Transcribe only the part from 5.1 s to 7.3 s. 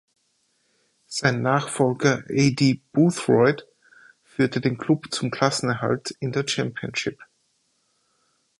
zum Klassenerhalt in der Championship.